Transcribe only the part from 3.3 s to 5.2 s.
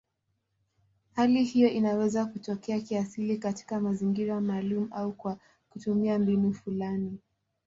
katika mazingira maalumu au